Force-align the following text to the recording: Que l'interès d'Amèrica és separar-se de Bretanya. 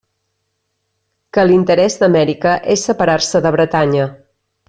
Que 1.37 1.43
l'interès 1.49 1.99
d'Amèrica 2.03 2.55
és 2.77 2.87
separar-se 2.89 3.43
de 3.49 3.53
Bretanya. 3.59 4.09